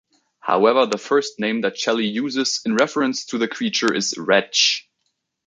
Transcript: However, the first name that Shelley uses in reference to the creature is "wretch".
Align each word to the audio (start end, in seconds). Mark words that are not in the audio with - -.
However, 0.39 0.87
the 0.87 0.97
first 0.97 1.39
name 1.39 1.61
that 1.61 1.77
Shelley 1.77 2.07
uses 2.07 2.59
in 2.65 2.73
reference 2.75 3.23
to 3.27 3.37
the 3.37 3.47
creature 3.47 3.93
is 3.93 4.17
"wretch". 4.17 4.89